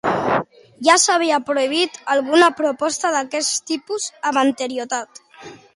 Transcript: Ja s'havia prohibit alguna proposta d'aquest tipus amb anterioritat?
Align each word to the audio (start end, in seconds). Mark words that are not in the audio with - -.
Ja 0.87 0.95
s'havia 1.03 1.37
prohibit 1.49 1.99
alguna 2.15 2.49
proposta 2.63 3.15
d'aquest 3.19 3.57
tipus 3.73 4.13
amb 4.31 4.45
anterioritat? 4.47 5.27